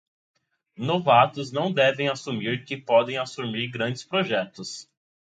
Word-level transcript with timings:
Novatos 0.79 1.51
não 1.51 1.71
devem 1.71 2.07
assumir 2.09 2.65
que 2.65 2.75
podem 2.75 3.19
assumir 3.19 3.69
grandes 3.69 4.03
projetos. 4.03 4.89